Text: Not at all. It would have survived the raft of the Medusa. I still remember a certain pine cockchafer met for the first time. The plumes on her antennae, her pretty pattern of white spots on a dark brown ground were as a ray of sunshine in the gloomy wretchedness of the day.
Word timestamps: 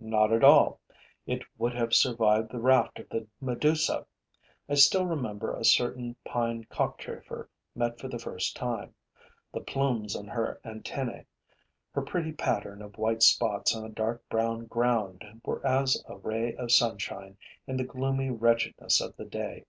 Not 0.00 0.32
at 0.32 0.42
all. 0.42 0.80
It 1.26 1.44
would 1.58 1.74
have 1.74 1.92
survived 1.92 2.50
the 2.50 2.58
raft 2.60 2.98
of 2.98 3.10
the 3.10 3.26
Medusa. 3.42 4.06
I 4.70 4.74
still 4.74 5.04
remember 5.04 5.52
a 5.54 5.66
certain 5.66 6.16
pine 6.24 6.64
cockchafer 6.70 7.50
met 7.74 8.00
for 8.00 8.08
the 8.08 8.18
first 8.18 8.56
time. 8.56 8.94
The 9.52 9.60
plumes 9.60 10.16
on 10.16 10.28
her 10.28 10.58
antennae, 10.64 11.26
her 11.92 12.00
pretty 12.00 12.32
pattern 12.32 12.80
of 12.80 12.96
white 12.96 13.22
spots 13.22 13.76
on 13.76 13.84
a 13.84 13.90
dark 13.90 14.26
brown 14.30 14.64
ground 14.64 15.42
were 15.44 15.60
as 15.66 16.02
a 16.08 16.16
ray 16.16 16.54
of 16.54 16.72
sunshine 16.72 17.36
in 17.66 17.76
the 17.76 17.84
gloomy 17.84 18.30
wretchedness 18.30 19.02
of 19.02 19.14
the 19.18 19.26
day. 19.26 19.66